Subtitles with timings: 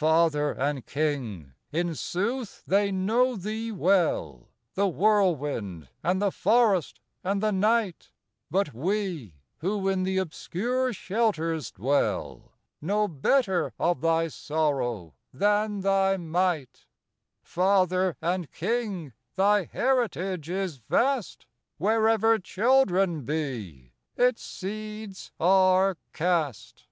[0.00, 1.52] Father and King!
[1.72, 8.10] in sooth, they know thee well— The Whirlwind and the Forest and the Night;
[8.50, 16.16] But we who in the obscure shelters dwell Know better of thy sorrow than thy
[16.16, 16.86] might.
[17.42, 19.12] Father and King!
[19.36, 21.44] thy heritage is vast;
[21.76, 26.86] Wherever children be, its seeds are cast.